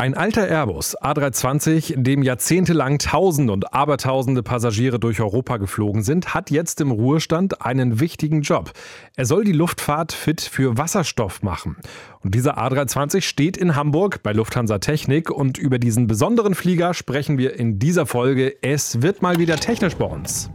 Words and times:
Ein 0.00 0.14
alter 0.14 0.48
Airbus 0.48 0.96
A320, 0.96 2.02
dem 2.02 2.22
jahrzehntelang 2.22 2.98
Tausende 2.98 3.52
und 3.52 3.74
Abertausende 3.74 4.42
Passagiere 4.42 4.98
durch 4.98 5.20
Europa 5.20 5.58
geflogen 5.58 6.02
sind, 6.02 6.32
hat 6.32 6.50
jetzt 6.50 6.80
im 6.80 6.90
Ruhestand 6.90 7.60
einen 7.60 8.00
wichtigen 8.00 8.40
Job. 8.40 8.72
Er 9.16 9.26
soll 9.26 9.44
die 9.44 9.52
Luftfahrt 9.52 10.12
fit 10.12 10.40
für 10.40 10.78
Wasserstoff 10.78 11.42
machen. 11.42 11.76
Und 12.20 12.34
dieser 12.34 12.56
A320 12.56 13.20
steht 13.20 13.58
in 13.58 13.76
Hamburg 13.76 14.22
bei 14.22 14.32
Lufthansa 14.32 14.78
Technik 14.78 15.30
und 15.30 15.58
über 15.58 15.78
diesen 15.78 16.06
besonderen 16.06 16.54
Flieger 16.54 16.94
sprechen 16.94 17.36
wir 17.36 17.58
in 17.58 17.78
dieser 17.78 18.06
Folge. 18.06 18.56
Es 18.62 19.02
wird 19.02 19.20
mal 19.20 19.38
wieder 19.38 19.56
technisch 19.56 19.96
bei 19.96 20.06
uns. 20.06 20.48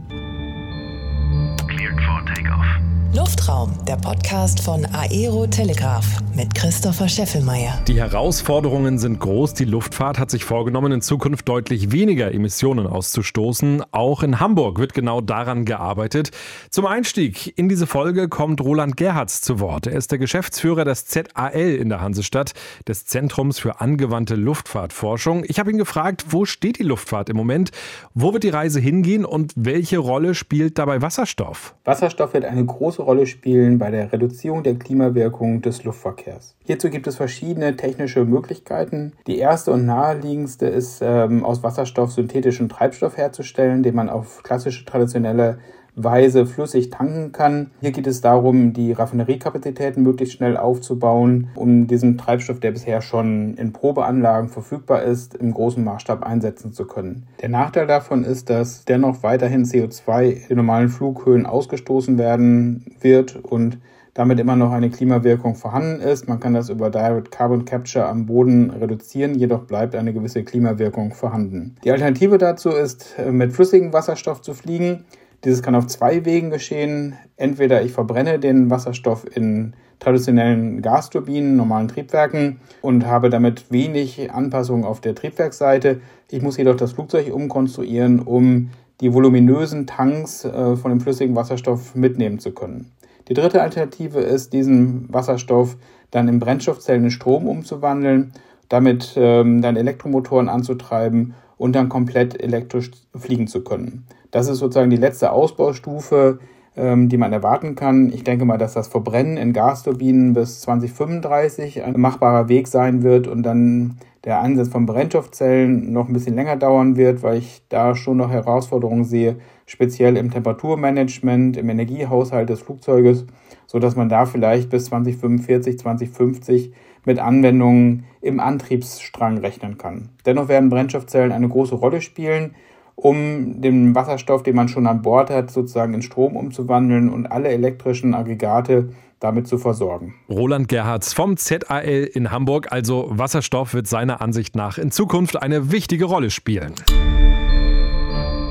Luftraum, 3.14 3.72
der 3.86 3.96
Podcast 3.96 4.62
von 4.62 4.84
Aero 4.92 5.46
Telegraph 5.46 6.06
mit 6.34 6.54
Christopher 6.54 7.08
Scheffelmeier. 7.08 7.80
Die 7.88 7.98
Herausforderungen 7.98 8.98
sind 8.98 9.20
groß. 9.20 9.54
Die 9.54 9.64
Luftfahrt 9.64 10.18
hat 10.18 10.30
sich 10.30 10.44
vorgenommen, 10.44 10.92
in 10.92 11.00
Zukunft 11.00 11.48
deutlich 11.48 11.92
weniger 11.92 12.32
Emissionen 12.32 12.86
auszustoßen. 12.86 13.82
Auch 13.90 14.22
in 14.22 14.38
Hamburg 14.38 14.78
wird 14.78 14.92
genau 14.92 15.22
daran 15.22 15.64
gearbeitet. 15.64 16.30
Zum 16.70 16.84
Einstieg 16.84 17.56
in 17.56 17.68
diese 17.68 17.86
Folge 17.86 18.28
kommt 18.28 18.60
Roland 18.60 18.96
Gerhards 18.96 19.40
zu 19.40 19.60
Wort. 19.60 19.86
Er 19.86 19.96
ist 19.96 20.10
der 20.10 20.18
Geschäftsführer 20.18 20.84
des 20.84 21.06
ZAL 21.06 21.54
in 21.54 21.88
der 21.88 22.00
Hansestadt, 22.00 22.52
des 22.86 23.06
Zentrums 23.06 23.58
für 23.58 23.80
angewandte 23.80 24.34
Luftfahrtforschung. 24.34 25.44
Ich 25.46 25.58
habe 25.58 25.70
ihn 25.70 25.78
gefragt, 25.78 26.26
wo 26.30 26.44
steht 26.44 26.78
die 26.78 26.84
Luftfahrt 26.84 27.30
im 27.30 27.36
Moment? 27.36 27.70
Wo 28.12 28.34
wird 28.34 28.42
die 28.42 28.50
Reise 28.50 28.80
hingehen 28.80 29.24
und 29.24 29.52
welche 29.56 29.98
Rolle 29.98 30.34
spielt 30.34 30.76
dabei 30.76 31.00
Wasserstoff? 31.00 31.74
Wasserstoff 31.84 32.34
wird 32.34 32.44
eine 32.44 32.64
große 32.64 32.95
Rolle 33.02 33.26
spielen 33.26 33.78
bei 33.78 33.90
der 33.90 34.12
Reduzierung 34.12 34.62
der 34.62 34.76
Klimawirkung 34.76 35.62
des 35.62 35.84
Luftverkehrs. 35.84 36.56
Hierzu 36.64 36.90
gibt 36.90 37.06
es 37.06 37.16
verschiedene 37.16 37.76
technische 37.76 38.24
Möglichkeiten. 38.24 39.12
Die 39.26 39.38
erste 39.38 39.72
und 39.72 39.86
naheliegendste 39.86 40.66
ist, 40.66 41.00
ähm, 41.02 41.44
aus 41.44 41.62
Wasserstoff 41.62 42.12
synthetischen 42.12 42.68
Treibstoff 42.68 43.16
herzustellen, 43.16 43.82
den 43.82 43.94
man 43.94 44.08
auf 44.08 44.42
klassische 44.42 44.84
traditionelle 44.84 45.58
Weise 45.96 46.44
flüssig 46.46 46.90
tanken 46.90 47.32
kann. 47.32 47.70
Hier 47.80 47.90
geht 47.90 48.06
es 48.06 48.20
darum, 48.20 48.74
die 48.74 48.92
Raffineriekapazitäten 48.92 50.02
möglichst 50.02 50.36
schnell 50.36 50.56
aufzubauen, 50.56 51.48
um 51.54 51.86
diesen 51.86 52.18
Treibstoff, 52.18 52.60
der 52.60 52.72
bisher 52.72 53.00
schon 53.00 53.54
in 53.54 53.72
Probeanlagen 53.72 54.50
verfügbar 54.50 55.02
ist, 55.02 55.34
im 55.34 55.52
großen 55.52 55.82
Maßstab 55.82 56.22
einsetzen 56.22 56.72
zu 56.72 56.86
können. 56.86 57.26
Der 57.40 57.48
Nachteil 57.48 57.86
davon 57.86 58.24
ist, 58.24 58.50
dass 58.50 58.84
dennoch 58.84 59.22
weiterhin 59.22 59.64
CO2 59.64 60.50
in 60.50 60.56
normalen 60.56 60.90
Flughöhen 60.90 61.46
ausgestoßen 61.46 62.18
werden 62.18 62.84
wird 63.00 63.36
und 63.36 63.78
damit 64.16 64.40
immer 64.40 64.56
noch 64.56 64.72
eine 64.72 64.88
Klimawirkung 64.88 65.56
vorhanden 65.56 66.00
ist. 66.00 66.26
Man 66.26 66.40
kann 66.40 66.54
das 66.54 66.70
über 66.70 66.90
Direct 66.90 67.30
Carbon 67.30 67.66
Capture 67.66 68.06
am 68.06 68.24
Boden 68.26 68.70
reduzieren, 68.70 69.34
jedoch 69.34 69.64
bleibt 69.64 69.94
eine 69.94 70.14
gewisse 70.14 70.42
Klimawirkung 70.42 71.12
vorhanden. 71.12 71.76
Die 71.84 71.90
Alternative 71.90 72.38
dazu 72.38 72.70
ist, 72.70 73.14
mit 73.30 73.52
flüssigem 73.52 73.92
Wasserstoff 73.92 74.40
zu 74.40 74.54
fliegen. 74.54 75.04
Dieses 75.44 75.62
kann 75.62 75.74
auf 75.74 75.86
zwei 75.86 76.24
Wegen 76.24 76.50
geschehen. 76.50 77.16
Entweder 77.36 77.82
ich 77.82 77.92
verbrenne 77.92 78.38
den 78.38 78.70
Wasserstoff 78.70 79.24
in 79.36 79.74
traditionellen 79.98 80.82
Gasturbinen, 80.82 81.56
normalen 81.56 81.88
Triebwerken 81.88 82.60
und 82.82 83.06
habe 83.06 83.30
damit 83.30 83.70
wenig 83.70 84.30
Anpassung 84.30 84.84
auf 84.84 85.00
der 85.00 85.14
Triebwerksseite. 85.14 86.00
Ich 86.30 86.42
muss 86.42 86.56
jedoch 86.56 86.76
das 86.76 86.92
Flugzeug 86.92 87.32
umkonstruieren, 87.32 88.20
um 88.20 88.70
die 89.00 89.12
voluminösen 89.12 89.86
Tanks 89.86 90.44
äh, 90.44 90.76
von 90.76 90.90
dem 90.90 91.00
flüssigen 91.00 91.36
Wasserstoff 91.36 91.94
mitnehmen 91.94 92.38
zu 92.38 92.52
können. 92.52 92.92
Die 93.28 93.34
dritte 93.34 93.62
Alternative 93.62 94.20
ist, 94.20 94.52
diesen 94.52 95.12
Wasserstoff 95.12 95.76
dann 96.10 96.28
in 96.28 96.38
Brennstoffzellen 96.38 97.04
in 97.04 97.10
Strom 97.10 97.48
umzuwandeln, 97.48 98.32
damit 98.68 99.14
ähm, 99.16 99.62
dann 99.62 99.76
Elektromotoren 99.76 100.48
anzutreiben 100.48 101.34
und 101.56 101.74
dann 101.74 101.88
komplett 101.88 102.40
elektrisch 102.40 102.90
fliegen 103.14 103.48
zu 103.48 103.62
können. 103.62 104.06
Das 104.36 104.48
ist 104.48 104.58
sozusagen 104.58 104.90
die 104.90 104.98
letzte 104.98 105.32
Ausbaustufe, 105.32 106.40
ähm, 106.76 107.08
die 107.08 107.16
man 107.16 107.32
erwarten 107.32 107.74
kann. 107.74 108.12
Ich 108.12 108.22
denke 108.22 108.44
mal, 108.44 108.58
dass 108.58 108.74
das 108.74 108.86
Verbrennen 108.86 109.38
in 109.38 109.54
Gasturbinen 109.54 110.34
bis 110.34 110.60
2035 110.60 111.82
ein 111.82 111.98
machbarer 111.98 112.50
Weg 112.50 112.68
sein 112.68 113.02
wird 113.02 113.28
und 113.28 113.44
dann 113.44 113.96
der 114.26 114.42
Einsatz 114.42 114.68
von 114.68 114.84
Brennstoffzellen 114.84 115.90
noch 115.90 116.08
ein 116.08 116.12
bisschen 116.12 116.34
länger 116.34 116.56
dauern 116.56 116.98
wird, 116.98 117.22
weil 117.22 117.38
ich 117.38 117.62
da 117.70 117.94
schon 117.94 118.18
noch 118.18 118.30
Herausforderungen 118.30 119.04
sehe, 119.04 119.36
speziell 119.64 120.18
im 120.18 120.30
Temperaturmanagement, 120.30 121.56
im 121.56 121.70
Energiehaushalt 121.70 122.50
des 122.50 122.60
Flugzeuges, 122.60 123.24
so 123.66 123.78
dass 123.78 123.96
man 123.96 124.10
da 124.10 124.26
vielleicht 124.26 124.68
bis 124.68 124.84
2045, 124.84 125.78
2050 125.78 126.74
mit 127.06 127.20
Anwendungen 127.20 128.04
im 128.20 128.38
Antriebsstrang 128.38 129.38
rechnen 129.38 129.78
kann. 129.78 130.10
Dennoch 130.26 130.48
werden 130.48 130.68
Brennstoffzellen 130.68 131.32
eine 131.32 131.48
große 131.48 131.74
Rolle 131.74 132.02
spielen, 132.02 132.54
um 132.96 133.60
den 133.60 133.94
Wasserstoff, 133.94 134.42
den 134.42 134.56
man 134.56 134.68
schon 134.68 134.86
an 134.86 135.02
Bord 135.02 135.30
hat, 135.30 135.50
sozusagen 135.50 135.94
in 135.94 136.02
Strom 136.02 136.34
umzuwandeln 136.34 137.10
und 137.10 137.26
alle 137.26 137.50
elektrischen 137.50 138.14
Aggregate 138.14 138.88
damit 139.20 139.46
zu 139.46 139.58
versorgen. 139.58 140.14
Roland 140.28 140.68
Gerhards 140.68 141.12
vom 141.12 141.36
ZAL 141.36 141.84
in 141.84 142.30
Hamburg. 142.30 142.72
Also 142.72 143.06
Wasserstoff 143.10 143.74
wird 143.74 143.86
seiner 143.86 144.20
Ansicht 144.20 144.56
nach 144.56 144.78
in 144.78 144.90
Zukunft 144.90 145.40
eine 145.40 145.70
wichtige 145.72 146.06
Rolle 146.06 146.30
spielen. 146.30 146.74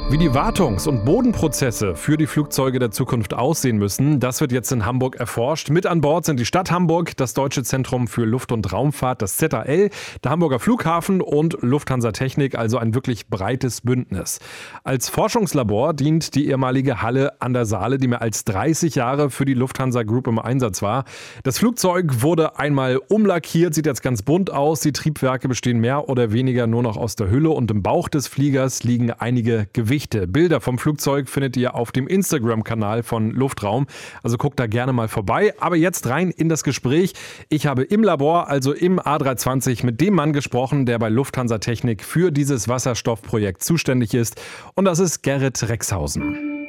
Wie 0.07 0.19
die 0.19 0.29
Wartungs- 0.29 0.87
und 0.87 1.03
Bodenprozesse 1.03 1.95
für 1.95 2.15
die 2.15 2.27
Flugzeuge 2.27 2.77
der 2.77 2.91
Zukunft 2.91 3.33
aussehen 3.33 3.77
müssen, 3.77 4.19
das 4.19 4.39
wird 4.39 4.51
jetzt 4.51 4.71
in 4.71 4.85
Hamburg 4.85 5.15
erforscht. 5.15 5.71
Mit 5.71 5.87
an 5.87 5.99
Bord 5.99 6.25
sind 6.25 6.39
die 6.39 6.45
Stadt 6.45 6.69
Hamburg, 6.69 7.17
das 7.17 7.33
Deutsche 7.33 7.63
Zentrum 7.63 8.07
für 8.07 8.23
Luft- 8.23 8.51
und 8.51 8.71
Raumfahrt, 8.71 9.23
das 9.23 9.35
ZAL, 9.35 9.89
der 10.23 10.31
Hamburger 10.31 10.59
Flughafen 10.59 11.21
und 11.21 11.57
Lufthansa 11.61 12.11
Technik, 12.11 12.55
also 12.55 12.77
ein 12.77 12.93
wirklich 12.93 13.29
breites 13.29 13.81
Bündnis. 13.81 14.39
Als 14.83 15.09
Forschungslabor 15.09 15.95
dient 15.95 16.35
die 16.35 16.49
ehemalige 16.49 17.01
Halle 17.01 17.41
an 17.41 17.53
der 17.53 17.65
Saale, 17.65 17.97
die 17.97 18.07
mehr 18.07 18.21
als 18.21 18.45
30 18.45 18.93
Jahre 18.93 19.31
für 19.31 19.45
die 19.45 19.55
Lufthansa 19.55 20.03
Group 20.03 20.27
im 20.27 20.37
Einsatz 20.37 20.83
war. 20.83 21.05
Das 21.41 21.57
Flugzeug 21.57 22.21
wurde 22.21 22.59
einmal 22.59 23.01
umlackiert, 23.09 23.73
sieht 23.73 23.87
jetzt 23.87 24.03
ganz 24.03 24.21
bunt 24.21 24.51
aus. 24.51 24.81
Die 24.81 24.93
Triebwerke 24.93 25.47
bestehen 25.47 25.79
mehr 25.79 26.09
oder 26.09 26.31
weniger 26.31 26.67
nur 26.67 26.83
noch 26.83 26.95
aus 26.95 27.15
der 27.15 27.31
Hülle 27.31 27.49
und 27.49 27.71
im 27.71 27.81
Bauch 27.81 28.07
des 28.07 28.27
Fliegers 28.27 28.83
liegen 28.83 29.09
einige 29.09 29.67
Gewichte. 29.73 30.04
Gewichte. 30.05 30.27
Bilder 30.27 30.61
vom 30.61 30.77
Flugzeug 30.77 31.29
findet 31.29 31.57
ihr 31.57 31.75
auf 31.75 31.91
dem 31.91 32.07
Instagram-Kanal 32.07 33.03
von 33.03 33.31
Luftraum. 33.31 33.87
Also 34.23 34.37
guckt 34.37 34.59
da 34.59 34.67
gerne 34.67 34.93
mal 34.93 35.07
vorbei. 35.07 35.53
Aber 35.59 35.75
jetzt 35.75 36.07
rein 36.07 36.31
in 36.31 36.49
das 36.49 36.63
Gespräch. 36.63 37.13
Ich 37.49 37.65
habe 37.67 37.83
im 37.83 38.03
Labor, 38.03 38.47
also 38.47 38.73
im 38.73 38.99
A320, 38.99 39.85
mit 39.85 40.01
dem 40.01 40.13
Mann 40.13 40.33
gesprochen, 40.33 40.85
der 40.85 40.99
bei 40.99 41.09
Lufthansa 41.09 41.57
Technik 41.57 42.03
für 42.03 42.31
dieses 42.31 42.67
Wasserstoffprojekt 42.67 43.63
zuständig 43.63 44.13
ist. 44.13 44.41
Und 44.75 44.85
das 44.85 44.99
ist 44.99 45.23
Gerrit 45.23 45.67
Rexhausen. 45.67 46.64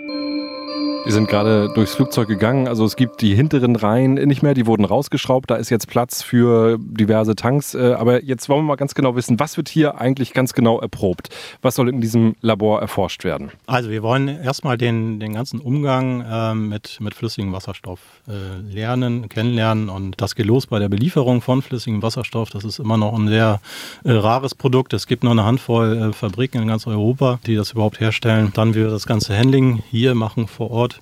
Die 1.06 1.12
sind 1.12 1.28
gerade 1.28 1.72
durchs 1.72 1.94
Flugzeug 1.94 2.27
gegangen. 2.27 2.67
Also 2.67 2.84
es 2.84 2.97
gibt 2.97 3.21
die 3.21 3.33
hinteren 3.33 3.77
Reihen 3.77 4.15
nicht 4.15 4.43
mehr, 4.43 4.55
die 4.55 4.67
wurden 4.67 4.84
rausgeschraubt. 4.84 5.49
Da 5.49 5.55
ist 5.55 5.71
jetzt 5.71 5.87
Platz 5.87 6.21
für 6.21 6.78
diverse 6.81 7.37
Tanks. 7.37 7.77
Äh, 7.77 7.93
aber 7.93 8.25
jetzt 8.25 8.49
wollen 8.49 8.62
wir 8.62 8.71
mal 8.71 8.75
ganz 8.75 8.94
genau 8.97 9.15
wissen, 9.15 9.39
was 9.39 9.56
wird 9.56 9.69
hier 9.69 10.00
eigentlich 10.00 10.33
ganz 10.33 10.53
genau 10.53 10.81
erprobt? 10.81 11.28
Was 11.62 11.77
soll 11.77 11.89
in 11.91 12.00
diesem 12.00 12.34
Labor 12.41 12.81
erforscht 12.81 13.22
werden? 13.22 13.53
Also 13.66 13.89
wir 13.89 14.03
wollen 14.03 14.27
erstmal 14.27 14.77
den, 14.77 15.21
den 15.21 15.34
ganzen 15.34 15.61
Umgang 15.61 16.22
äh, 16.22 16.55
mit, 16.55 17.00
mit 17.00 17.15
flüssigem 17.15 17.53
Wasserstoff 17.53 18.00
äh, 18.27 18.61
lernen, 18.69 19.28
kennenlernen. 19.28 19.89
Und 19.89 20.21
das 20.21 20.34
geht 20.34 20.47
los 20.47 20.66
bei 20.66 20.81
der 20.81 20.89
Belieferung 20.89 21.41
von 21.41 21.62
flüssigem 21.62 22.03
Wasserstoff. 22.03 22.50
Das 22.50 22.65
ist 22.65 22.81
immer 22.81 22.97
noch 22.97 23.16
ein 23.16 23.28
sehr 23.28 23.61
äh, 24.03 24.11
rares 24.11 24.56
Produkt. 24.56 24.93
Es 24.93 25.06
gibt 25.06 25.22
nur 25.22 25.31
eine 25.31 25.45
Handvoll 25.45 25.97
äh, 25.97 26.12
Fabriken 26.12 26.62
in 26.62 26.66
ganz 26.66 26.84
Europa, 26.89 27.39
die 27.47 27.55
das 27.55 27.71
überhaupt 27.71 28.00
herstellen. 28.00 28.50
Dann 28.55 28.75
wir 28.75 28.91
das 28.91 29.06
ganze 29.06 29.39
Handling 29.39 29.84
hier 29.89 30.16
machen 30.16 30.49
vor 30.49 30.72
Ort 30.72 30.96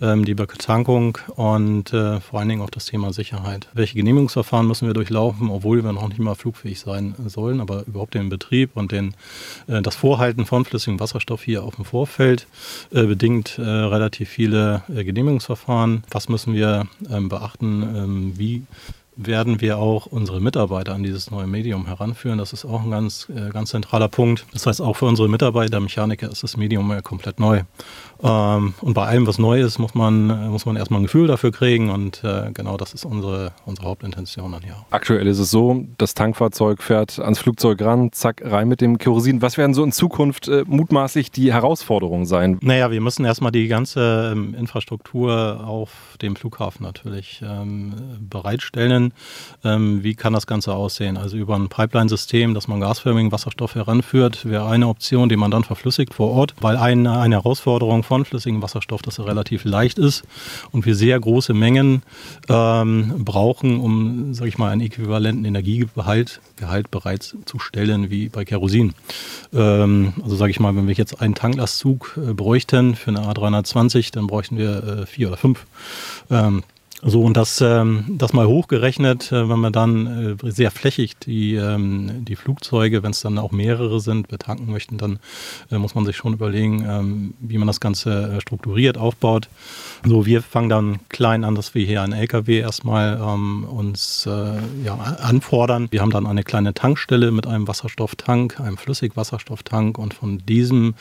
ähm, 0.00 0.24
die 0.24 0.34
Betankung 0.34 1.18
und 1.34 1.92
äh, 1.92 2.20
vor 2.20 2.40
allen 2.40 2.48
Dingen 2.48 2.62
auch 2.62 2.70
das 2.70 2.86
Thema 2.86 3.12
Sicherheit. 3.12 3.68
Welche 3.74 3.94
Genehmigungsverfahren 3.94 4.66
müssen 4.66 4.86
wir 4.86 4.94
durchlaufen, 4.94 5.50
obwohl 5.50 5.84
wir 5.84 5.92
noch 5.92 6.08
nicht 6.08 6.18
mal 6.18 6.34
flugfähig 6.34 6.80
sein 6.80 7.14
sollen, 7.26 7.60
aber 7.60 7.84
überhaupt 7.86 8.14
den 8.14 8.28
Betrieb 8.28 8.70
und 8.74 8.92
den, 8.92 9.14
äh, 9.66 9.82
das 9.82 9.96
Vorhalten 9.96 10.46
von 10.46 10.64
flüssigem 10.64 11.00
Wasserstoff 11.00 11.42
hier 11.42 11.64
auf 11.64 11.76
dem 11.76 11.84
Vorfeld 11.84 12.46
äh, 12.92 13.04
bedingt 13.04 13.58
relativ 13.58 14.28
viele 14.28 14.82
Genehmigungsverfahren. 14.88 16.04
Was 16.10 16.28
müssen 16.28 16.54
wir 16.54 16.86
ähm, 17.10 17.28
beachten? 17.28 17.82
Ähm, 17.82 18.32
wie 18.36 18.62
werden 19.16 19.60
wir 19.62 19.78
auch 19.78 20.06
unsere 20.06 20.40
Mitarbeiter 20.40 20.94
an 20.94 21.02
dieses 21.02 21.30
neue 21.30 21.46
Medium 21.46 21.86
heranführen. 21.86 22.38
Das 22.38 22.52
ist 22.52 22.66
auch 22.66 22.82
ein 22.82 22.90
ganz, 22.90 23.28
ganz 23.52 23.70
zentraler 23.70 24.08
Punkt. 24.08 24.44
Das 24.52 24.66
heißt, 24.66 24.82
auch 24.82 24.94
für 24.94 25.06
unsere 25.06 25.28
Mitarbeiter, 25.28 25.80
Mechaniker, 25.80 26.30
ist 26.30 26.42
das 26.42 26.56
Medium 26.56 26.90
ja 26.90 27.00
komplett 27.00 27.40
neu. 27.40 27.62
Ähm, 28.22 28.74
und 28.80 28.94
bei 28.94 29.06
allem, 29.06 29.26
was 29.26 29.38
neu 29.38 29.60
ist, 29.60 29.78
muss 29.78 29.94
man, 29.94 30.50
muss 30.50 30.66
man 30.66 30.76
erstmal 30.76 31.00
ein 31.00 31.04
Gefühl 31.04 31.26
dafür 31.26 31.52
kriegen 31.52 31.90
und 31.90 32.22
äh, 32.24 32.50
genau 32.52 32.76
das 32.76 32.94
ist 32.94 33.04
unsere, 33.04 33.52
unsere 33.64 33.88
Hauptintention 33.88 34.52
dann 34.52 34.62
hier. 34.62 34.76
Aktuell 34.90 35.26
ist 35.26 35.38
es 35.38 35.50
so, 35.50 35.84
das 35.98 36.14
Tankfahrzeug 36.14 36.82
fährt 36.82 37.18
ans 37.18 37.38
Flugzeug 37.38 37.82
ran, 37.82 38.12
zack, 38.12 38.42
rein 38.44 38.68
mit 38.68 38.80
dem 38.80 38.98
Kerosin. 38.98 39.42
Was 39.42 39.58
werden 39.58 39.74
so 39.74 39.84
in 39.84 39.92
Zukunft 39.92 40.48
äh, 40.48 40.64
mutmaßlich 40.66 41.30
die 41.30 41.52
Herausforderungen 41.52 42.26
sein? 42.26 42.58
Naja, 42.62 42.90
wir 42.90 43.00
müssen 43.00 43.24
erstmal 43.24 43.52
die 43.52 43.68
ganze 43.68 44.32
ähm, 44.32 44.54
Infrastruktur 44.54 45.66
auf 45.66 46.16
dem 46.22 46.36
Flughafen 46.36 46.84
natürlich 46.84 47.42
ähm, 47.44 47.94
bereitstellen 48.20 49.12
ähm, 49.64 50.02
wie 50.02 50.14
kann 50.14 50.32
das 50.32 50.46
Ganze 50.46 50.74
aussehen. 50.74 51.16
Also 51.16 51.36
über 51.36 51.56
ein 51.56 51.68
Pipeline-System, 51.68 52.54
dass 52.54 52.68
man 52.68 52.80
gasförmigen 52.80 53.32
Wasserstoff 53.32 53.74
heranführt, 53.74 54.48
wäre 54.48 54.66
eine 54.68 54.88
Option, 54.88 55.28
die 55.28 55.36
man 55.36 55.50
dann 55.50 55.64
verflüssigt 55.64 56.14
vor 56.14 56.30
Ort, 56.30 56.54
weil 56.60 56.76
eine, 56.76 57.18
eine 57.18 57.36
Herausforderung 57.36 58.02
von 58.06 58.24
flüssigem 58.24 58.62
Wasserstoff, 58.62 59.02
dass 59.02 59.18
er 59.18 59.26
relativ 59.26 59.64
leicht 59.64 59.98
ist 59.98 60.24
und 60.70 60.86
wir 60.86 60.94
sehr 60.94 61.18
große 61.20 61.52
Mengen 61.54 62.02
ähm, 62.48 63.24
brauchen, 63.24 63.78
um, 63.78 64.34
sage 64.34 64.48
ich 64.48 64.58
mal, 64.58 64.70
einen 64.70 64.80
äquivalenten 64.80 65.44
Energiegehalt 65.44 66.40
Gehalt 66.56 66.90
bereitzustellen 66.90 68.10
wie 68.10 68.28
bei 68.28 68.44
Kerosin. 68.44 68.94
Ähm, 69.52 70.14
also 70.22 70.36
sage 70.36 70.50
ich 70.50 70.60
mal, 70.60 70.74
wenn 70.74 70.86
wir 70.86 70.94
jetzt 70.94 71.20
einen 71.20 71.34
Tanklastzug 71.34 72.16
äh, 72.16 72.32
bräuchten 72.32 72.94
für 72.94 73.10
eine 73.10 73.20
A320, 73.20 74.12
dann 74.12 74.26
bräuchten 74.26 74.56
wir 74.56 74.82
äh, 74.84 75.06
vier 75.06 75.28
oder 75.28 75.36
fünf. 75.36 75.66
Ähm, 76.30 76.62
so, 77.08 77.22
und 77.22 77.36
das, 77.36 77.60
ähm, 77.60 78.04
das 78.08 78.32
mal 78.32 78.48
hochgerechnet, 78.48 79.30
äh, 79.30 79.48
wenn 79.48 79.60
man 79.60 79.72
dann 79.72 80.38
äh, 80.42 80.50
sehr 80.50 80.72
flächig 80.72 81.16
die, 81.20 81.54
ähm, 81.54 82.24
die 82.24 82.34
Flugzeuge, 82.34 83.04
wenn 83.04 83.12
es 83.12 83.20
dann 83.20 83.38
auch 83.38 83.52
mehrere 83.52 84.00
sind, 84.00 84.26
betanken 84.26 84.72
möchten, 84.72 84.98
dann 84.98 85.20
äh, 85.70 85.78
muss 85.78 85.94
man 85.94 86.04
sich 86.04 86.16
schon 86.16 86.32
überlegen, 86.32 86.84
ähm, 86.84 87.34
wie 87.38 87.58
man 87.58 87.68
das 87.68 87.78
Ganze 87.78 88.40
strukturiert, 88.40 88.98
aufbaut. 88.98 89.48
So, 90.04 90.26
wir 90.26 90.42
fangen 90.42 90.68
dann 90.68 90.98
klein 91.08 91.44
an, 91.44 91.54
dass 91.54 91.76
wir 91.76 91.86
hier 91.86 92.02
einen 92.02 92.12
LKW 92.12 92.58
erstmal 92.58 93.16
uns 93.16 94.28
ja, 94.84 94.94
anfordern. 94.94 95.88
Wir 95.90 96.00
haben 96.00 96.10
dann 96.10 96.26
eine 96.26 96.42
kleine 96.42 96.74
Tankstelle 96.74 97.30
mit 97.30 97.46
einem 97.46 97.66
Wasserstofftank, 97.66 98.60
einem 98.60 98.76
Flüssigwasserstofftank 98.76 99.98
und 99.98 100.14
von 100.14 100.38
diesem 100.46 100.94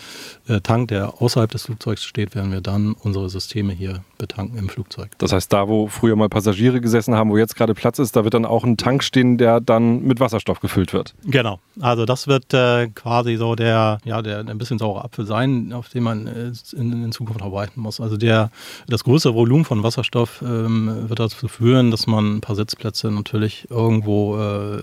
Tank, 0.64 0.90
der 0.90 1.22
außerhalb 1.22 1.52
des 1.52 1.64
Flugzeugs 1.64 2.04
steht, 2.04 2.36
werden 2.36 2.52
wir 2.52 2.62
dann 2.62 2.94
unsere 2.94 3.30
Systeme 3.30 3.74
hier 3.74 4.04
betanken 4.18 4.58
im 4.58 4.70
Flugzeug. 4.70 5.12
Das 5.18 5.32
heißt, 5.32 5.52
da, 5.52 5.68
wo 5.68 5.88
früher 5.96 6.16
mal 6.16 6.30
Passagiere 6.30 6.82
gesessen 6.82 7.16
haben, 7.16 7.30
wo 7.32 7.38
jetzt 7.38 7.56
gerade 7.56 7.74
Platz 7.74 8.00
ist, 8.00 8.16
da 8.16 8.24
wird 8.24 8.34
dann 8.34 8.46
auch 8.46 8.64
ein 8.64 8.78
Tank 8.78 9.04
stehen, 9.04 9.38
der 9.38 9.60
dann 9.60 10.04
mit 10.04 10.20
Wasserstoff 10.20 10.60
gefüllt 10.60 10.94
wird. 10.94 11.16
Genau. 11.26 11.60
Also 11.82 12.06
das 12.06 12.28
wird 12.28 12.54
äh, 12.54 12.88
quasi 12.90 13.36
so 13.36 13.56
der, 13.56 13.98
ja, 14.06 14.22
der, 14.22 14.40
ein 14.40 14.58
bisschen 14.58 14.78
saure 14.78 15.04
Apfel 15.04 15.26
sein, 15.26 15.74
auf 15.74 15.90
den 15.90 16.04
man 16.04 16.28
äh, 16.28 16.52
in, 16.76 17.04
in, 17.04 17.12
Zukunft 17.12 17.42
arbeiten 17.42 17.82
muss. 17.82 18.00
Also 18.00 18.18
der, 18.18 18.52
das 18.88 19.04
größere 19.04 19.34
Volumen 19.34 19.66
von 19.66 19.84
Wasserstoff 19.84 20.42
ähm, 20.42 21.10
wird 21.10 21.20
dazu 21.20 21.48
führen, 21.48 21.92
dass 21.92 22.08
man 22.08 22.38
ein 22.38 22.42
paar 22.42 22.56
Sitzplätze 22.56 23.12
natürlich 23.12 23.68
irgendwo 23.70 24.38
äh, 24.38 24.82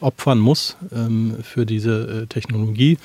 opfern 0.00 0.38
muss 0.38 0.76
ähm, 0.92 1.36
für 1.42 1.66
diese 1.66 2.22
äh, 2.22 2.26
Technologie. 2.26 2.98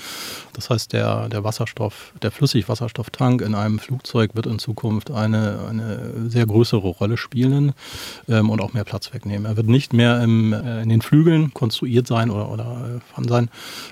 Das 0.53 0.69
heißt, 0.69 0.91
der, 0.93 1.29
der 1.29 1.43
Wasserstoff, 1.43 2.11
der 2.21 2.31
Flüssigwasserstofftank 2.31 3.41
in 3.41 3.55
einem 3.55 3.79
Flugzeug 3.79 4.35
wird 4.35 4.45
in 4.45 4.59
Zukunft 4.59 5.11
eine, 5.11 5.59
eine 5.69 6.29
sehr 6.29 6.45
größere 6.45 6.87
Rolle 6.87 7.17
spielen 7.17 7.38
ähm, 7.47 8.49
und 8.49 8.61
auch 8.61 8.73
mehr 8.73 8.83
Platz 8.83 9.13
wegnehmen. 9.13 9.45
Er 9.45 9.57
wird 9.57 9.67
nicht 9.67 9.93
mehr 9.93 10.21
im, 10.23 10.53
äh, 10.53 10.81
in 10.81 10.89
den 10.89 11.01
Flügeln 11.01 11.53
konstruiert 11.53 12.07
sein 12.07 12.29
oder, 12.29 12.51
oder 12.51 12.99
äh, 13.17 13.27
sein. 13.27 13.49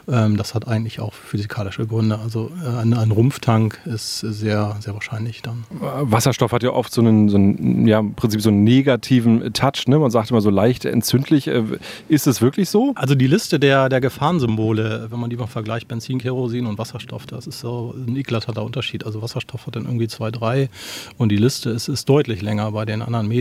Ähm, 0.07 0.37
das 0.37 0.53
hat 0.53 0.67
eigentlich 0.67 0.99
auch 0.99 1.13
physikalische 1.13 1.85
Gründe. 1.85 2.19
Also 2.19 2.51
äh, 2.63 2.81
ein, 2.81 2.93
ein, 2.93 3.11
Rumpftank 3.11 3.79
ist 3.85 4.19
sehr, 4.19 4.77
sehr 4.79 4.93
wahrscheinlich 4.93 5.41
dann. 5.41 5.65
Wasserstoff 5.79 6.51
hat 6.51 6.63
ja 6.63 6.71
oft 6.71 6.93
so 6.93 7.01
einen, 7.01 7.29
so 7.29 7.37
einen 7.37 7.87
ja, 7.87 7.99
im 7.99 8.13
Prinzip 8.13 8.41
so 8.41 8.49
einen 8.49 8.63
negativen 8.63 9.53
Touch. 9.53 9.87
Ne? 9.87 9.99
Man 9.99 10.11
sagt 10.11 10.31
immer 10.31 10.41
so 10.41 10.49
leicht 10.49 10.85
entzündlich. 10.85 11.47
Äh, 11.47 11.63
ist 12.07 12.27
es 12.27 12.41
wirklich 12.41 12.69
so? 12.69 12.93
Also 12.95 13.15
die 13.15 13.27
Liste 13.27 13.59
der, 13.59 13.89
der 13.89 14.01
Gefahrensymbole, 14.01 15.07
wenn 15.09 15.19
man 15.19 15.29
die 15.29 15.37
mal 15.37 15.47
vergleicht, 15.47 15.87
Benzin, 15.87 16.19
Kerosin 16.19 16.65
und 16.65 16.77
Wasserstoff, 16.77 17.25
das 17.25 17.47
ist 17.47 17.59
so 17.59 17.93
ein 17.95 18.15
eklatanter 18.15 18.63
Unterschied. 18.63 19.05
Also 19.05 19.21
Wasserstoff 19.21 19.67
hat 19.67 19.75
dann 19.75 19.85
irgendwie 19.85 20.07
zwei, 20.07 20.31
drei 20.31 20.69
und 21.17 21.29
die 21.29 21.37
Liste 21.37 21.69
ist, 21.69 21.87
ist 21.87 22.07
deutlich 22.09 22.41
länger 22.41 22.71
bei 22.71 22.85
den 22.85 23.01
anderen 23.01 23.27
Medien. 23.27 23.36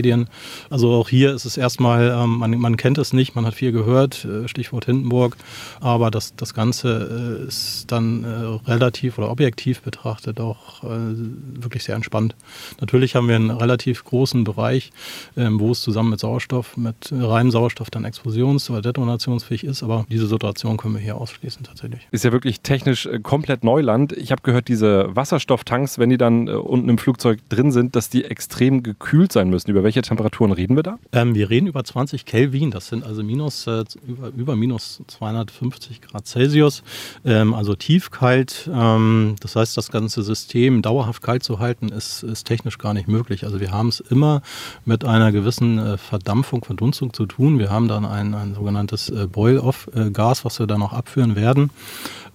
Also 0.69 0.91
auch 0.91 1.09
hier 1.09 1.33
ist 1.33 1.45
es 1.45 1.57
erstmal, 1.57 2.09
ähm, 2.09 2.37
man, 2.39 2.57
man 2.57 2.77
kennt 2.77 2.97
es 2.97 3.13
nicht, 3.13 3.35
man 3.35 3.45
hat 3.45 3.53
viel 3.53 3.71
gehört, 3.71 4.25
äh, 4.25 4.47
Stichwort 4.47 4.85
Hindenburg, 4.85 5.37
aber 5.79 6.11
das, 6.11 6.35
das 6.35 6.53
Ganze 6.53 7.39
äh, 7.43 7.47
ist 7.47 7.85
dann 7.91 8.23
äh, 8.23 8.69
relativ 8.69 9.17
oder 9.17 9.29
objektiv 9.29 9.81
betrachtet 9.81 10.39
auch 10.39 10.83
äh, 10.83 10.87
wirklich 10.87 11.83
sehr 11.83 11.95
entspannt. 11.95 12.35
Natürlich 12.79 13.15
haben 13.15 13.27
wir 13.27 13.35
einen 13.35 13.51
relativ 13.51 14.03
großen 14.03 14.43
Bereich, 14.43 14.91
ähm, 15.35 15.59
wo 15.59 15.71
es 15.71 15.81
zusammen 15.81 16.11
mit 16.11 16.19
Sauerstoff, 16.19 16.77
mit 16.77 17.11
reinem 17.11 17.51
Sauerstoff 17.51 17.89
dann 17.89 18.05
explosions- 18.05 18.69
oder 18.69 18.81
detonationsfähig 18.81 19.63
ist, 19.63 19.83
aber 19.83 20.05
diese 20.09 20.27
Situation 20.27 20.77
können 20.77 20.95
wir 20.95 21.01
hier 21.01 21.17
ausschließen 21.17 21.63
tatsächlich. 21.63 22.07
Ist 22.11 22.23
ja 22.23 22.31
wirklich 22.31 22.61
technisch 22.61 23.05
äh, 23.05 23.19
komplett 23.19 23.63
Neuland. 23.63 24.13
Ich 24.13 24.31
habe 24.31 24.41
gehört, 24.41 24.67
diese 24.67 25.15
Wasserstofftanks, 25.15 25.99
wenn 25.99 26.09
die 26.09 26.17
dann 26.17 26.49
unten 26.49 26.89
im 26.89 26.97
Flugzeug 26.97 27.39
drin 27.49 27.71
sind, 27.71 27.95
dass 27.95 28.09
die 28.09 28.25
extrem 28.25 28.83
gekühlt 28.83 29.31
sein 29.31 29.49
müssen. 29.49 29.71
Über 29.71 29.83
welche 29.87 30.01
Temperaturen 30.01 30.51
reden 30.51 30.75
wir 30.75 30.83
da? 30.83 30.99
Ähm, 31.13 31.33
wir 31.33 31.49
reden 31.49 31.67
über 31.67 31.81
20 31.81 32.25
Kelvin, 32.25 32.71
das 32.71 32.89
sind 32.89 33.05
also 33.05 33.23
minus, 33.23 33.67
äh, 33.67 33.85
über, 34.05 34.27
über 34.35 34.57
minus 34.57 35.01
250 35.07 36.01
Grad 36.01 36.27
Celsius, 36.27 36.83
ähm, 37.23 37.53
also 37.53 37.73
tiefkalt. 37.73 38.69
Ähm, 38.69 39.37
das 39.39 39.55
heißt, 39.55 39.77
das 39.77 39.89
ganze 39.89 40.23
System 40.23 40.81
dauerhaft 40.81 41.23
kalt 41.23 41.41
zu 41.41 41.59
halten, 41.59 41.87
ist, 41.87 42.23
ist 42.23 42.43
technisch 42.43 42.79
gar 42.79 42.93
nicht 42.93 43.07
möglich. 43.07 43.45
Also 43.45 43.61
wir 43.61 43.71
haben 43.71 43.87
es 43.87 44.01
immer 44.01 44.41
mit 44.83 45.05
einer 45.05 45.31
gewissen 45.31 45.79
äh, 45.79 45.97
Verdampfung, 45.97 46.65
Verdunstung 46.65 47.13
zu 47.13 47.25
tun. 47.25 47.57
Wir 47.57 47.69
haben 47.69 47.87
dann 47.87 48.03
ein, 48.03 48.33
ein 48.33 48.55
sogenanntes 48.55 49.07
äh, 49.07 49.25
Boil-off-Gas, 49.25 50.43
was 50.43 50.59
wir 50.59 50.67
dann 50.67 50.81
auch 50.81 50.91
abführen 50.91 51.37
werden. 51.37 51.69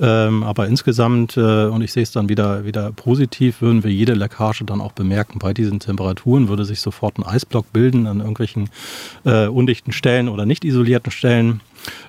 Ähm, 0.00 0.43
aber 0.43 0.66
insgesamt, 0.69 1.37
äh, 1.37 1.66
und 1.66 1.82
ich 1.82 1.93
sehe 1.93 2.02
es 2.02 2.12
dann 2.12 2.28
wieder, 2.28 2.64
wieder 2.64 2.93
positiv, 2.93 3.60
würden 3.60 3.84
wir 3.84 3.93
jede 3.93 4.14
Leckage 4.14 4.64
dann 4.64 4.81
auch 4.81 4.93
bemerken. 4.93 5.38
Bei 5.38 5.52
diesen 5.52 5.81
Temperaturen 5.81 6.49
würde 6.49 6.64
sich 6.64 6.81
sofort 6.81 7.19
ein 7.19 7.25
Eisblock 7.43 7.73
bilden 7.73 8.06
an 8.06 8.21
irgendwelchen 8.21 8.71
äh, 9.25 9.47
undichten 9.47 9.93
Stellen 9.93 10.29
oder 10.29 10.47
nicht 10.47 10.65
isolierten 10.65 11.11
Stellen. 11.11 11.61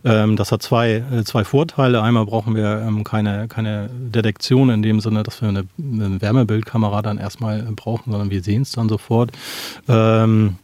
Ähm, 0.05 0.35
das 0.35 0.51
hat 0.51 0.61
zwei, 0.61 1.03
äh, 1.11 1.23
zwei 1.23 1.43
Vorteile. 1.43 2.01
Einmal 2.01 2.25
brauchen 2.25 2.55
wir 2.55 2.83
ähm, 2.85 3.03
keine, 3.03 3.47
keine 3.47 3.89
Detektion 3.91 4.69
in 4.69 4.83
dem 4.83 4.99
Sinne, 4.99 5.23
dass 5.23 5.41
wir 5.41 5.49
eine, 5.49 5.65
eine 5.79 6.21
Wärmebildkamera 6.21 7.01
dann 7.01 7.17
erstmal 7.17 7.63
brauchen, 7.75 8.11
sondern 8.11 8.29
wir 8.29 8.43
sehen 8.43 8.61
es 8.61 8.71
dann 8.71 8.89
sofort. 8.89 9.31
Ähm, 9.87 10.57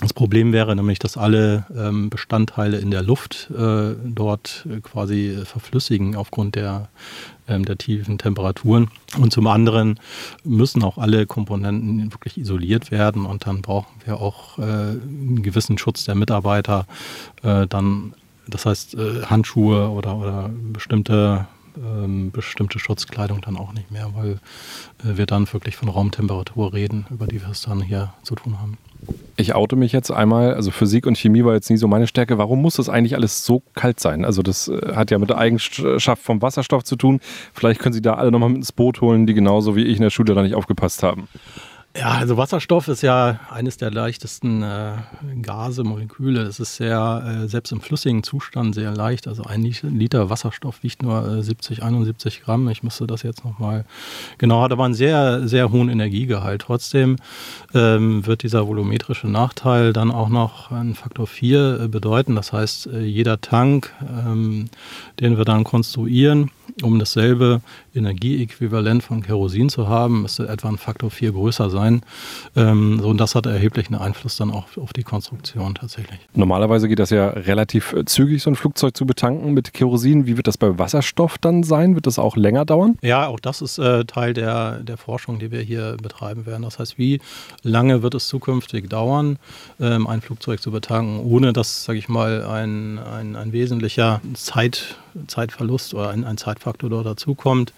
das 0.00 0.12
Problem 0.12 0.52
wäre 0.52 0.76
nämlich, 0.76 0.98
dass 0.98 1.16
alle 1.16 1.64
ähm, 1.74 2.10
Bestandteile 2.10 2.78
in 2.78 2.90
der 2.90 3.02
Luft 3.02 3.50
äh, 3.56 3.94
dort 4.04 4.66
quasi 4.82 5.38
verflüssigen 5.44 6.16
aufgrund 6.16 6.54
der, 6.54 6.88
der 7.48 7.78
tiefen 7.78 8.18
Temperaturen. 8.18 8.88
Und 9.18 9.32
zum 9.32 9.46
anderen 9.46 10.00
müssen 10.44 10.82
auch 10.82 10.98
alle 10.98 11.26
Komponenten 11.26 12.12
wirklich 12.12 12.38
isoliert 12.38 12.90
werden 12.90 13.26
und 13.26 13.46
dann 13.46 13.62
brauchen 13.62 13.94
wir 14.04 14.20
auch 14.20 14.58
äh, 14.58 14.62
einen 14.62 15.42
gewissen 15.42 15.78
Schutz 15.78 16.04
der 16.04 16.14
Mitarbeiter. 16.14 16.86
Äh, 17.42 17.66
dann, 17.66 18.14
das 18.48 18.66
heißt 18.66 18.94
äh, 18.94 19.22
Handschuhe 19.26 19.90
oder, 19.90 20.16
oder 20.16 20.50
bestimmte 20.72 21.46
ähm, 21.76 22.30
bestimmte 22.30 22.78
Schutzkleidung 22.78 23.40
dann 23.40 23.56
auch 23.56 23.72
nicht 23.72 23.90
mehr, 23.90 24.10
weil 24.14 24.38
äh, 25.04 25.16
wir 25.16 25.26
dann 25.26 25.52
wirklich 25.52 25.76
von 25.76 25.88
Raumtemperatur 25.88 26.72
reden, 26.72 27.06
über 27.10 27.26
die 27.26 27.40
wir 27.40 27.50
es 27.50 27.62
dann 27.62 27.82
hier 27.82 28.12
zu 28.22 28.34
tun 28.34 28.58
haben. 28.60 28.78
Ich 29.36 29.54
oute 29.54 29.76
mich 29.76 29.92
jetzt 29.92 30.10
einmal, 30.10 30.54
also 30.54 30.70
Physik 30.70 31.06
und 31.06 31.18
Chemie 31.18 31.44
war 31.44 31.54
jetzt 31.54 31.68
nie 31.68 31.76
so 31.76 31.86
meine 31.88 32.06
Stärke. 32.06 32.38
Warum 32.38 32.62
muss 32.62 32.76
das 32.76 32.88
eigentlich 32.88 33.14
alles 33.14 33.44
so 33.44 33.62
kalt 33.74 34.00
sein? 34.00 34.24
Also 34.24 34.42
das 34.42 34.68
äh, 34.68 34.94
hat 34.94 35.10
ja 35.10 35.18
mit 35.18 35.30
der 35.30 35.38
Eigenschaft 35.38 36.22
vom 36.22 36.40
Wasserstoff 36.42 36.84
zu 36.84 36.96
tun. 36.96 37.20
Vielleicht 37.52 37.80
können 37.80 37.92
Sie 37.92 38.02
da 38.02 38.14
alle 38.14 38.30
nochmal 38.30 38.48
mit 38.48 38.58
ins 38.58 38.72
Boot 38.72 39.00
holen, 39.00 39.26
die 39.26 39.34
genauso 39.34 39.76
wie 39.76 39.84
ich 39.84 39.96
in 39.96 40.02
der 40.02 40.10
Schule 40.10 40.34
da 40.34 40.42
nicht 40.42 40.54
aufgepasst 40.54 41.02
haben. 41.02 41.28
Ja, 41.98 42.10
also 42.12 42.36
Wasserstoff 42.36 42.88
ist 42.88 43.02
ja 43.02 43.40
eines 43.50 43.78
der 43.78 43.90
leichtesten 43.90 44.62
äh, 44.62 44.96
Gase, 45.40 45.82
Moleküle. 45.82 46.42
Es 46.42 46.60
ist 46.60 46.76
sehr, 46.76 47.42
äh, 47.44 47.48
selbst 47.48 47.72
im 47.72 47.80
flüssigen 47.80 48.22
Zustand 48.22 48.74
sehr 48.74 48.94
leicht. 48.94 49.26
Also 49.26 49.44
ein 49.44 49.62
Liter 49.62 50.28
Wasserstoff 50.28 50.82
wiegt 50.82 51.02
nur 51.02 51.26
äh, 51.26 51.42
70, 51.42 51.82
71 51.82 52.42
Gramm. 52.42 52.68
Ich 52.68 52.82
müsste 52.82 53.06
das 53.06 53.22
jetzt 53.22 53.44
nochmal 53.44 53.86
genau, 54.36 54.62
hat 54.62 54.72
aber 54.72 54.84
einen 54.84 54.94
sehr, 54.94 55.48
sehr 55.48 55.70
hohen 55.70 55.88
Energiegehalt. 55.88 56.62
Trotzdem 56.62 57.16
ähm, 57.72 58.26
wird 58.26 58.42
dieser 58.42 58.66
volumetrische 58.66 59.28
Nachteil 59.28 59.92
dann 59.92 60.10
auch 60.10 60.28
noch 60.28 60.70
einen 60.70 60.94
Faktor 60.94 61.26
4 61.26 61.80
äh, 61.80 61.88
bedeuten. 61.88 62.34
Das 62.34 62.52
heißt, 62.52 62.88
äh, 62.88 63.00
jeder 63.00 63.40
Tank, 63.40 63.94
ähm, 64.02 64.68
den 65.20 65.38
wir 65.38 65.46
dann 65.46 65.64
konstruieren, 65.64 66.50
um 66.82 66.98
dasselbe 66.98 67.62
Energieäquivalent 67.96 69.02
von 69.02 69.22
Kerosin 69.22 69.68
zu 69.68 69.88
haben, 69.88 70.22
müsste 70.22 70.48
etwa 70.48 70.68
ein 70.68 70.78
Faktor 70.78 71.10
4 71.10 71.32
größer 71.32 71.70
sein. 71.70 72.02
Ähm, 72.54 73.00
so, 73.00 73.08
und 73.08 73.18
das 73.18 73.34
hat 73.34 73.46
erheblichen 73.46 73.94
Einfluss 73.94 74.36
dann 74.36 74.50
auch 74.50 74.64
auf 74.76 74.92
die 74.92 75.02
Konstruktion 75.02 75.74
tatsächlich. 75.74 76.20
Normalerweise 76.34 76.88
geht 76.88 76.98
das 76.98 77.10
ja 77.10 77.28
relativ 77.28 77.92
äh, 77.92 78.04
zügig, 78.04 78.42
so 78.42 78.50
ein 78.50 78.56
Flugzeug 78.56 78.96
zu 78.96 79.06
betanken 79.06 79.52
mit 79.54 79.72
Kerosin. 79.72 80.26
Wie 80.26 80.36
wird 80.36 80.46
das 80.46 80.58
bei 80.58 80.78
Wasserstoff 80.78 81.38
dann 81.38 81.62
sein? 81.62 81.94
Wird 81.94 82.06
das 82.06 82.18
auch 82.18 82.36
länger 82.36 82.64
dauern? 82.64 82.98
Ja, 83.02 83.26
auch 83.26 83.40
das 83.40 83.62
ist 83.62 83.78
äh, 83.78 84.04
Teil 84.04 84.34
der, 84.34 84.80
der 84.80 84.96
Forschung, 84.96 85.38
die 85.38 85.50
wir 85.50 85.60
hier 85.60 85.96
betreiben 86.02 86.46
werden. 86.46 86.62
Das 86.62 86.78
heißt, 86.78 86.98
wie 86.98 87.20
lange 87.62 88.02
wird 88.02 88.14
es 88.14 88.28
zukünftig 88.28 88.88
dauern, 88.88 89.38
ähm, 89.80 90.06
ein 90.06 90.20
Flugzeug 90.20 90.60
zu 90.60 90.70
betanken, 90.70 91.20
ohne 91.20 91.52
dass, 91.52 91.84
sage 91.84 91.98
ich 91.98 92.08
mal, 92.08 92.44
ein, 92.44 92.98
ein, 92.98 93.36
ein 93.36 93.52
wesentlicher 93.52 94.20
Zeit 94.34 94.96
Zeitverlust 95.26 95.94
oder 95.94 96.10
ein, 96.10 96.24
ein 96.24 96.36
Zeitfaktor 96.36 96.90
dort 96.90 97.06
dazukommt. 97.06 97.72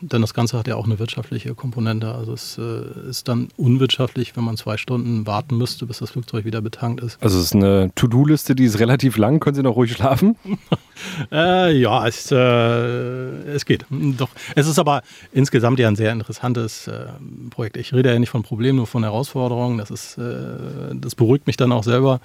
Denn 0.00 0.20
das 0.20 0.34
Ganze 0.34 0.58
hat 0.58 0.68
ja 0.68 0.76
auch 0.76 0.86
eine 0.86 0.98
wirtschaftliche 0.98 1.54
Komponente. 1.54 2.14
Also 2.14 2.32
es 2.32 2.58
äh, 2.58 3.08
ist 3.08 3.28
dann 3.28 3.48
unwirtschaftlich, 3.56 4.36
wenn 4.36 4.44
man 4.44 4.56
zwei 4.56 4.76
Stunden 4.76 5.26
warten 5.26 5.56
müsste, 5.56 5.86
bis 5.86 5.98
das 5.98 6.10
Flugzeug 6.10 6.44
wieder 6.44 6.60
betankt 6.60 7.02
ist. 7.02 7.22
Also 7.22 7.38
es 7.38 7.46
ist 7.46 7.54
eine 7.54 7.90
To-Do-Liste, 7.94 8.54
die 8.54 8.64
ist 8.64 8.78
relativ 8.78 9.16
lang. 9.16 9.40
Können 9.40 9.54
Sie 9.54 9.62
noch 9.62 9.76
ruhig 9.76 9.92
schlafen? 9.92 10.36
äh, 11.32 11.76
ja, 11.76 12.06
es, 12.06 12.30
äh, 12.30 12.36
es 12.36 13.64
geht. 13.64 13.86
Doch. 13.90 14.30
Es 14.54 14.66
ist 14.66 14.78
aber 14.78 15.02
insgesamt 15.32 15.78
ja 15.78 15.88
ein 15.88 15.96
sehr 15.96 16.12
interessantes 16.12 16.88
äh, 16.88 17.06
Projekt. 17.50 17.76
Ich 17.76 17.92
rede 17.92 18.12
ja 18.12 18.18
nicht 18.18 18.30
von 18.30 18.42
Problemen, 18.42 18.76
nur 18.76 18.86
von 18.86 19.02
Herausforderungen. 19.02 19.78
Das, 19.78 19.90
ist, 19.90 20.18
äh, 20.18 20.94
das 20.94 21.14
beruhigt 21.14 21.46
mich 21.46 21.56
dann 21.56 21.72
auch 21.72 21.84
selber. 21.84 22.20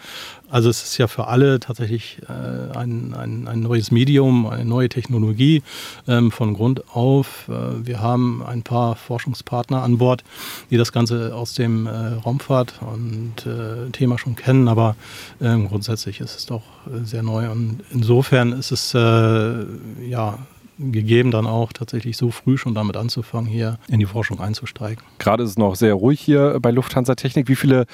Also 0.49 0.69
es 0.69 0.83
ist 0.83 0.97
ja 0.97 1.07
für 1.07 1.27
alle 1.27 1.59
tatsächlich 1.59 2.19
äh, 2.27 2.77
ein, 2.77 3.13
ein, 3.13 3.47
ein, 3.47 3.59
neues 3.59 3.91
Medium, 3.91 4.47
eine 4.47 4.65
neue 4.65 4.89
Technologie 4.89 5.61
ähm, 6.07 6.31
von 6.31 6.53
Grund 6.53 6.89
auf. 6.93 7.26
Äh, 7.47 7.85
wir 7.85 8.01
haben 8.01 8.43
ein 8.43 8.63
paar 8.63 8.95
Forschungspartner 8.95 9.83
an 9.83 9.97
Bord, 9.97 10.23
die 10.69 10.77
das 10.77 10.91
Ganze 10.91 11.35
aus 11.35 11.53
dem 11.53 11.87
Raumfahrt 11.87 12.75
und 12.81 13.47
Thema 13.93 14.17
schon 14.17 14.35
kennen, 14.35 14.67
aber 14.67 14.95
ähm, 15.41 15.67
grundsätzlich 15.67 16.19
ist 16.19 16.37
es 16.37 16.45
doch 16.45 16.63
sehr 17.03 17.23
neu. 17.23 17.49
Und 17.49 17.81
insofern 17.91 18.51
ist 18.51 18.71
es 18.71 18.93
äh, 18.93 19.65
ja 20.07 20.39
gegeben, 20.79 21.31
dann 21.31 21.47
auch 21.47 21.73
tatsächlich 21.73 22.17
so 22.17 22.31
früh 22.31 22.57
schon 22.57 22.73
damit 22.73 22.97
anzufangen, 22.97 23.49
hier 23.49 23.79
in 23.87 23.99
die 23.99 24.05
Forschung 24.05 24.39
einzusteigen. 24.39 25.03
Gerade 25.19 25.43
ist 25.43 25.51
es 25.51 25.57
noch 25.57 25.75
sehr 25.75 25.93
ruhig 25.93 26.19
hier 26.19 26.59
bei 26.61 26.71
Lufthansa 26.71 27.15
Technik. 27.15 27.47
Wie 27.47 27.55
viele 27.55 27.85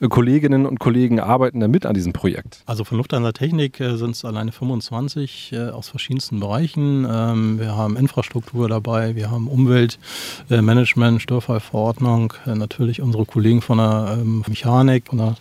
äh, 0.00 0.08
Kolleginnen 0.08 0.66
und 0.66 0.78
Kollegen 0.78 1.20
arbeiten 1.20 1.60
da 1.60 1.68
mit 1.68 1.86
an 1.86 1.94
diesem 1.94 2.12
Projekt? 2.12 2.62
Also 2.66 2.84
von 2.84 2.98
Lufthansa 2.98 3.32
Technik 3.32 3.80
äh, 3.80 3.96
sind 3.96 4.10
es 4.10 4.24
alleine 4.24 4.52
25 4.52 5.52
äh, 5.52 5.68
aus 5.70 5.88
verschiedensten 5.88 6.40
Bereichen. 6.40 7.06
Ähm, 7.08 7.58
wir 7.58 7.76
haben 7.76 7.96
Infrastruktur 7.96 8.68
dabei, 8.68 9.14
wir 9.14 9.30
haben 9.30 9.48
Umweltmanagement, 9.48 11.22
Störfallverordnung, 11.22 12.34
natürlich 12.46 13.00
unsere 13.00 13.24
Kollegen 13.24 13.62
von 13.62 13.78
der 13.78 14.18
ähm, 14.20 14.44
Mechanik, 14.46 15.08
von 15.08 15.18
der 15.18 15.36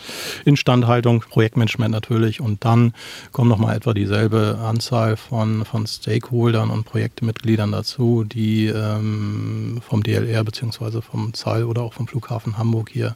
Instandhaltung, 0.45 1.21
Projektmanagement 1.29 1.91
natürlich 1.91 2.41
und 2.41 2.63
dann 2.63 2.93
kommen 3.31 3.49
nochmal 3.49 3.75
etwa 3.75 3.93
dieselbe 3.93 4.59
Anzahl 4.63 5.17
von, 5.17 5.65
von 5.65 5.85
Stakeholdern 5.87 6.69
und 6.69 6.84
Projektmitgliedern 6.85 7.71
dazu, 7.71 8.23
die 8.23 8.67
ähm, 8.67 9.81
vom 9.81 10.03
DLR 10.03 10.43
bzw. 10.43 11.01
vom 11.01 11.33
ZAL 11.33 11.65
oder 11.65 11.81
auch 11.81 11.93
vom 11.93 12.07
Flughafen 12.07 12.57
Hamburg 12.57 12.89
hier 12.89 13.15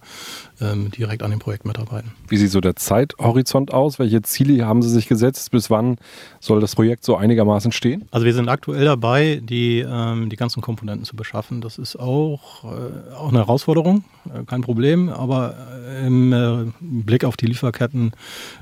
ähm, 0.60 0.92
direkt 0.92 1.24
an 1.24 1.32
dem 1.32 1.40
Projekt 1.40 1.66
mitarbeiten. 1.66 2.12
Wie 2.28 2.38
sieht 2.38 2.52
so 2.52 2.60
der 2.60 2.76
Zeithorizont 2.76 3.74
aus? 3.74 4.00
Welche 4.00 4.22
Ziele 4.22 4.66
haben 4.66 4.82
Sie 4.82 4.90
sich 4.90 5.08
gesetzt? 5.08 5.52
Bis 5.52 5.70
wann 5.70 5.98
soll 6.40 6.60
das 6.60 6.76
Projekt 6.76 7.06
so 7.06 7.16
einigermaßen 7.16 7.72
stehen? 7.72 8.06
Also 8.12 8.26
wir 8.26 8.34
sind 8.34 8.50
aktuell 8.50 8.86
dabei, 8.86 9.42
die, 9.42 9.80
ähm, 9.80 10.30
die 10.30 10.36
ganzen 10.36 10.62
Komponenten 10.62 11.06
zu 11.06 11.16
beschaffen. 11.16 11.62
Das 11.62 11.78
ist 11.78 11.96
auch, 11.96 12.66
äh, 12.66 13.14
auch 13.16 13.30
eine 13.30 13.40
Herausforderung, 13.40 14.04
äh, 14.26 14.44
kein 14.44 14.62
Problem, 14.62 15.10
aber 15.10 15.56
im 16.06 16.34
äh, 16.34 16.72
Blick 16.80 17.24
auf 17.24 17.38
die 17.38 17.46
Lieferketten 17.46 18.12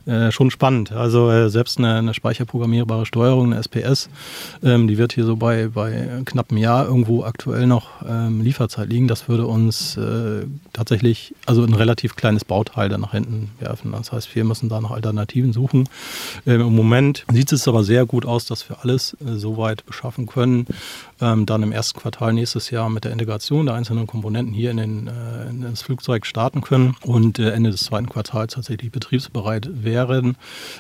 äh, 0.06 0.32
schon 0.32 0.52
spannend. 0.52 0.92
Also 0.92 1.30
äh, 1.32 1.50
selbst 1.50 1.78
eine, 1.78 1.96
eine, 1.96 2.14
speicherprogrammierbare 2.14 3.06
Steuerung, 3.06 3.54
eine 3.54 3.62
SPS, 3.62 4.10
ähm, 4.64 4.88
die 4.88 4.98
wird 4.98 5.14
hier 5.14 5.26
so 5.26 5.36
bei, 5.36 5.68
bei 5.68 6.22
knapp 6.26 6.52
Jahr 6.52 6.86
irgendwo 6.86 7.24
aktuell 7.24 7.68
noch 7.68 7.90
ähm, 8.08 8.42
Lieferzeit 8.42 8.90
liegen. 8.90 9.08
Das 9.08 9.28
würde 9.28 9.46
uns 9.46 10.00
tatsächlich, 10.74 11.36
also 11.46 11.64
ein 11.64 11.74
relativ 11.74 12.16
kleines 12.16 12.46
Bauteil 12.46 12.90
dann 12.90 13.02
nach 13.02 13.12
hinten 13.12 13.50
werfen. 13.60 13.92
Das 13.92 14.12
heißt, 14.12 14.34
wir 14.36 14.44
müssen 14.44 14.70
da 14.70 14.80
nach 14.80 14.92
Alternativen 14.92 15.54
suchen. 15.54 15.90
Ähm, 16.46 16.62
Im 16.62 16.76
Moment 16.76 17.26
sieht 17.32 17.52
es 17.52 17.68
aber 17.68 17.84
sehr 17.84 18.06
gut 18.06 18.26
aus, 18.26 18.46
dass 18.46 18.70
wir 18.70 18.78
alles 18.82 19.18
äh, 19.26 19.36
soweit 19.36 19.86
beschaffen 19.86 20.28
können. 20.28 20.68
Ähm, 21.22 21.46
dann 21.46 21.64
im 21.64 21.72
ersten 21.72 22.00
Quartal 22.00 22.34
nächstes 22.34 22.70
Jahr 22.70 22.90
mit 22.90 23.04
der 23.04 23.12
Integration 23.12 23.66
der 23.66 23.76
einzelnen 23.76 24.08
Komponenten 24.08 24.54
hier 24.54 24.72
in, 24.72 24.78
den, 24.78 25.08
äh, 25.08 25.50
in 25.50 25.62
das 25.62 25.82
Flugzeug 25.82 26.26
starten 26.26 26.62
können 26.62 26.96
und 27.04 27.40
äh, 27.40 27.52
Ende 27.52 27.72
des 27.72 27.82
zweiten 27.82 28.10
Quartals 28.10 28.54
tatsächlich 28.54 28.92
betriebsbereit 28.92 29.70
wären. 29.84 30.38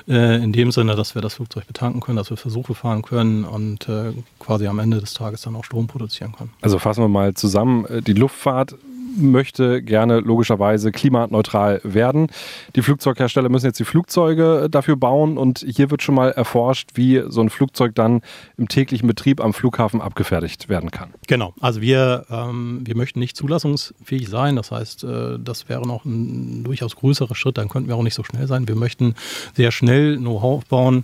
Äh, 0.07 0.43
in 0.43 0.53
dem 0.53 0.71
Sinne, 0.71 0.95
dass 0.95 1.15
wir 1.15 1.21
das 1.21 1.35
Flugzeug 1.35 1.67
betanken 1.67 2.01
können, 2.01 2.17
dass 2.17 2.29
wir 2.29 2.37
Versuche 2.37 2.75
fahren 2.75 3.01
können 3.01 3.45
und 3.45 3.89
äh, 3.89 4.13
quasi 4.39 4.67
am 4.67 4.79
Ende 4.79 4.99
des 4.99 5.13
Tages 5.13 5.41
dann 5.41 5.55
auch 5.55 5.63
Strom 5.63 5.87
produzieren 5.87 6.33
können. 6.37 6.51
Also 6.61 6.79
fassen 6.79 7.03
wir 7.03 7.09
mal 7.09 7.33
zusammen. 7.33 7.85
Äh, 7.85 8.01
die 8.01 8.13
Luftfahrt 8.13 8.75
möchte 9.15 9.81
gerne 9.81 10.19
logischerweise 10.19 10.91
klimaneutral 10.91 11.81
werden. 11.83 12.27
Die 12.75 12.81
Flugzeughersteller 12.81 13.49
müssen 13.49 13.67
jetzt 13.67 13.79
die 13.79 13.85
Flugzeuge 13.85 14.67
dafür 14.69 14.95
bauen 14.95 15.37
und 15.37 15.65
hier 15.67 15.89
wird 15.91 16.03
schon 16.03 16.15
mal 16.15 16.31
erforscht, 16.31 16.91
wie 16.95 17.23
so 17.27 17.41
ein 17.41 17.49
Flugzeug 17.49 17.95
dann 17.95 18.21
im 18.57 18.67
täglichen 18.67 19.07
Betrieb 19.07 19.41
am 19.41 19.53
Flughafen 19.53 20.01
abgefertigt 20.01 20.69
werden 20.69 20.91
kann. 20.91 21.13
Genau, 21.27 21.53
also 21.59 21.81
wir, 21.81 22.25
ähm, 22.29 22.81
wir 22.83 22.95
möchten 22.95 23.19
nicht 23.19 23.37
zulassungsfähig 23.37 24.27
sein, 24.27 24.55
das 24.55 24.71
heißt, 24.71 25.03
äh, 25.03 25.39
das 25.39 25.69
wäre 25.69 25.87
noch 25.87 26.05
ein 26.05 26.63
durchaus 26.63 26.95
größerer 26.95 27.35
Schritt, 27.35 27.57
dann 27.57 27.69
könnten 27.69 27.87
wir 27.87 27.95
auch 27.95 28.03
nicht 28.03 28.15
so 28.15 28.23
schnell 28.23 28.47
sein. 28.47 28.67
Wir 28.67 28.75
möchten 28.75 29.15
sehr 29.55 29.71
schnell 29.71 30.17
Know-how 30.17 30.57
aufbauen, 30.57 31.03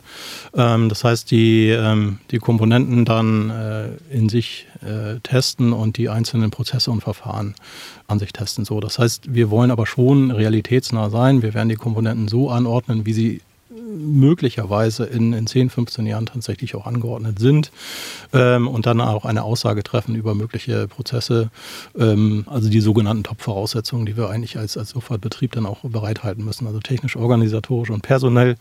ähm, 0.55 0.89
das 0.89 1.03
heißt, 1.03 1.29
die, 1.31 1.69
ähm, 1.69 2.19
die 2.31 2.39
Komponenten 2.39 3.05
dann 3.05 3.49
äh, 3.49 3.89
in 4.09 4.29
sich 4.29 4.67
äh, 4.81 5.19
testen 5.21 5.73
und 5.73 5.97
die 5.97 6.09
einzelnen 6.09 6.51
Prozesse 6.51 6.91
und 6.91 7.01
Verfahren 7.01 7.55
an 8.07 8.19
sich 8.19 8.33
testen. 8.33 8.65
So, 8.65 8.79
das 8.79 8.99
heißt, 8.99 9.33
wir 9.33 9.49
wollen 9.49 9.71
aber 9.71 9.85
schon 9.85 10.31
realitätsnah 10.31 11.09
sein. 11.09 11.41
Wir 11.41 11.53
werden 11.53 11.69
die 11.69 11.75
Komponenten 11.75 12.27
so 12.27 12.49
anordnen, 12.49 13.05
wie 13.05 13.13
sie 13.13 13.41
möglicherweise 13.93 15.05
in, 15.05 15.33
in 15.33 15.47
10, 15.47 15.69
15 15.69 16.05
Jahren 16.05 16.25
tatsächlich 16.25 16.75
auch 16.75 16.85
angeordnet 16.85 17.39
sind 17.39 17.71
ähm, 18.33 18.67
und 18.67 18.85
dann 18.85 19.01
auch 19.01 19.25
eine 19.25 19.43
Aussage 19.43 19.83
treffen 19.83 20.15
über 20.15 20.35
mögliche 20.35 20.87
Prozesse, 20.87 21.49
ähm, 21.97 22.45
also 22.47 22.69
die 22.69 22.81
sogenannten 22.81 23.23
Top-Voraussetzungen, 23.23 24.05
die 24.05 24.17
wir 24.17 24.29
eigentlich 24.29 24.57
als, 24.57 24.77
als 24.77 24.93
Luftfahrtbetrieb 24.93 25.51
dann 25.53 25.65
auch 25.65 25.81
bereithalten 25.83 26.43
müssen, 26.43 26.67
also 26.67 26.79
technisch, 26.79 27.15
organisatorisch 27.15 27.89
und 27.89 28.01
personell, 28.01 28.55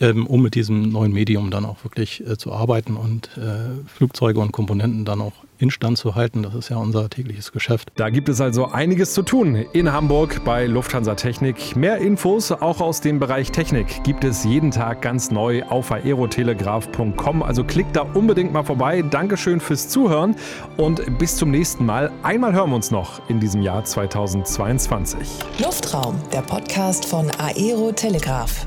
ähm, 0.00 0.26
um 0.26 0.42
mit 0.42 0.54
diesem 0.54 0.90
neuen 0.90 1.12
Medium 1.12 1.50
dann 1.50 1.64
auch 1.64 1.84
wirklich 1.84 2.26
äh, 2.26 2.36
zu 2.36 2.52
arbeiten 2.52 2.96
und 2.96 3.30
äh, 3.36 3.88
Flugzeuge 3.88 4.40
und 4.40 4.52
Komponenten 4.52 5.04
dann 5.04 5.20
auch 5.20 5.32
instand 5.60 5.98
zu 5.98 6.14
halten. 6.14 6.42
Das 6.42 6.54
ist 6.54 6.68
ja 6.70 6.76
unser 6.76 7.08
tägliches 7.08 7.52
Geschäft. 7.52 7.92
Da 7.96 8.10
gibt 8.10 8.28
es 8.28 8.40
also 8.40 8.66
einiges 8.66 9.14
zu 9.14 9.22
tun 9.22 9.54
in 9.54 9.92
Hamburg 9.92 10.44
bei 10.44 10.66
Lufthansa 10.66 11.14
Technik. 11.14 11.76
Mehr 11.76 11.98
Infos 11.98 12.50
auch 12.52 12.80
aus 12.80 13.00
dem 13.00 13.18
Bereich 13.18 13.52
Technik 13.52 14.02
gibt 14.04 14.24
es 14.24 14.44
jeden 14.44 14.70
Tag 14.70 15.02
ganz 15.02 15.30
neu 15.30 15.62
auf 15.64 15.92
aerotelegraph.com. 15.92 17.42
Also 17.42 17.64
klickt 17.64 17.96
da 17.96 18.02
unbedingt 18.02 18.52
mal 18.52 18.64
vorbei. 18.64 19.02
Dankeschön 19.02 19.60
fürs 19.60 19.88
Zuhören 19.88 20.36
und 20.76 21.18
bis 21.18 21.36
zum 21.36 21.50
nächsten 21.50 21.84
Mal. 21.86 22.10
Einmal 22.22 22.52
hören 22.52 22.70
wir 22.70 22.76
uns 22.76 22.90
noch 22.90 23.28
in 23.28 23.40
diesem 23.40 23.62
Jahr 23.62 23.84
2022. 23.84 25.28
Luftraum, 25.58 26.16
der 26.32 26.42
Podcast 26.42 27.04
von 27.04 27.30
Aero 27.38 27.92
Telegraph. 27.92 28.66